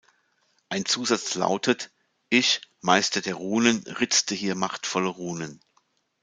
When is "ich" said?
2.31-2.61